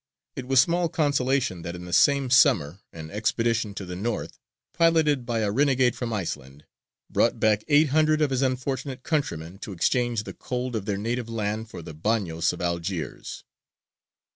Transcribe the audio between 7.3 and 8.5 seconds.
back eight hundred of his